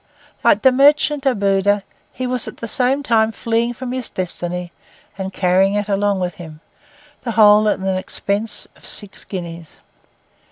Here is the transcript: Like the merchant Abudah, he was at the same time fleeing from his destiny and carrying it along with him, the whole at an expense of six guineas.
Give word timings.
Like 0.43 0.63
the 0.63 0.71
merchant 0.71 1.27
Abudah, 1.27 1.83
he 2.11 2.25
was 2.25 2.47
at 2.47 2.57
the 2.57 2.67
same 2.67 3.03
time 3.03 3.31
fleeing 3.31 3.71
from 3.75 3.91
his 3.91 4.09
destiny 4.09 4.71
and 5.15 5.31
carrying 5.31 5.75
it 5.75 5.87
along 5.87 6.19
with 6.19 6.33
him, 6.41 6.59
the 7.21 7.33
whole 7.33 7.69
at 7.69 7.77
an 7.77 7.87
expense 7.95 8.67
of 8.75 8.83
six 8.87 9.23
guineas. 9.23 9.75